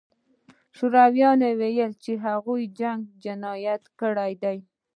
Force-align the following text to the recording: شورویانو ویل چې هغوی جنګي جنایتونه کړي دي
شورویانو 0.75 1.49
ویل 1.59 1.91
چې 2.03 2.11
هغوی 2.25 2.63
جنګي 2.79 3.09
جنایتونه 3.23 3.89
کړي 4.01 4.33
دي 4.41 4.57